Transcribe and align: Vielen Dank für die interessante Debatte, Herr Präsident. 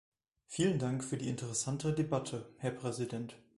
Vielen 0.47 0.79
Dank 0.79 1.03
für 1.03 1.15
die 1.15 1.29
interessante 1.29 1.93
Debatte, 1.93 2.49
Herr 2.57 2.71
Präsident. 2.71 3.37